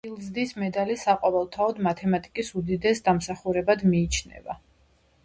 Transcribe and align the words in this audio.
ფილდზის 0.05 0.51
მედალი 0.61 0.93
საყოველთაოდ 1.01 1.81
მათემატიკის 1.87 2.49
უდიდეს 2.61 3.03
დამსახურებად 3.09 3.85
მიიჩნევა. 3.93 4.57